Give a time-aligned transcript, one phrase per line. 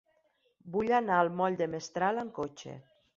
[0.75, 2.75] Vull anar al moll de Mestral amb cotxe.